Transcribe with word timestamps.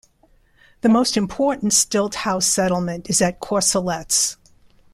The 0.81 0.89
most 0.89 1.15
important 1.15 1.73
stilt 1.73 2.15
house 2.15 2.47
settlement 2.47 3.07
is 3.07 3.21
at 3.21 3.39
Corcelettes. 3.39 4.35